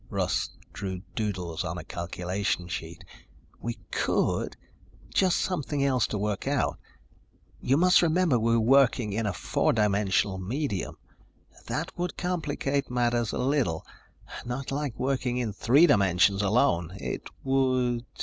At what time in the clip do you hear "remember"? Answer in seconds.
8.01-8.39